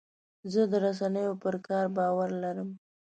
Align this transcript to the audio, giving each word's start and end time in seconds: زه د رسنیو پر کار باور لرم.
زه 0.51 0.61
د 0.71 0.73
رسنیو 0.85 1.33
پر 1.43 1.55
کار 1.67 1.85
باور 1.97 2.29
لرم. 2.43 2.69